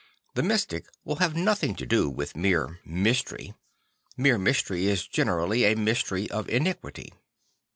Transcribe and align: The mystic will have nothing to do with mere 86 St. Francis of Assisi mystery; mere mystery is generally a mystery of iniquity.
The 0.33 0.41
mystic 0.41 0.87
will 1.05 1.17
have 1.17 1.35
nothing 1.35 1.75
to 1.75 1.85
do 1.85 2.09
with 2.09 2.35
mere 2.35 2.79
86 2.83 2.83
St. 2.83 2.83
Francis 2.83 2.89
of 2.89 3.01
Assisi 3.01 3.01
mystery; 3.03 3.53
mere 4.17 4.37
mystery 4.39 4.87
is 4.87 5.07
generally 5.07 5.63
a 5.65 5.75
mystery 5.75 6.31
of 6.31 6.49
iniquity. 6.49 7.13